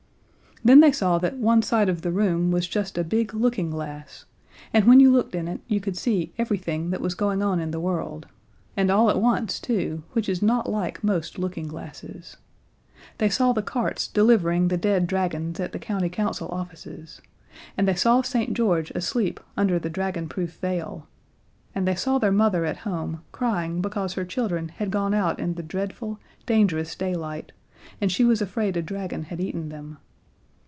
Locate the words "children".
24.25-24.69